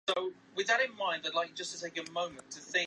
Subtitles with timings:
[0.01, 0.01] 奥费尔格内是德国下萨克森州的一
[2.35, 2.79] 个市镇。